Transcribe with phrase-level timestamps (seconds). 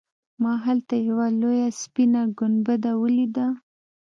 [0.41, 3.47] ما هلته یوه لویه سپینه ګنبده ولیده.